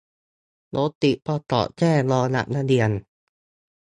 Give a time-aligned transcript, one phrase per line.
[0.75, 2.91] รถติดเพราะจอดแช่รอรับนักเรียน